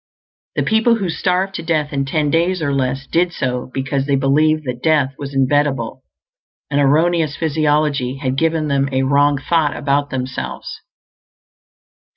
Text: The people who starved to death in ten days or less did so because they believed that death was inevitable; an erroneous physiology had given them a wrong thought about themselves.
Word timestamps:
The 0.55 0.63
people 0.63 0.95
who 0.95 1.11
starved 1.11 1.53
to 1.53 1.61
death 1.61 1.93
in 1.93 2.05
ten 2.05 2.31
days 2.31 2.59
or 2.63 2.73
less 2.73 3.05
did 3.05 3.31
so 3.31 3.69
because 3.71 4.07
they 4.07 4.15
believed 4.15 4.63
that 4.65 4.81
death 4.81 5.13
was 5.19 5.35
inevitable; 5.35 6.01
an 6.71 6.79
erroneous 6.79 7.35
physiology 7.37 8.17
had 8.17 8.35
given 8.35 8.67
them 8.67 8.89
a 8.91 9.03
wrong 9.03 9.37
thought 9.37 9.77
about 9.77 10.09
themselves. 10.09 10.81